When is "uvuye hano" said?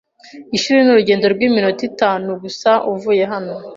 2.91-3.53